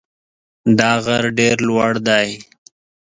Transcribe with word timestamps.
دا 0.79 0.91
غر 1.05 1.23
ډېر 1.37 1.55
لوړ 1.67 1.91
دی. 2.07 2.29